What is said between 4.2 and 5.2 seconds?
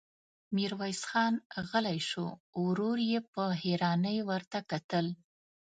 ورته کتل.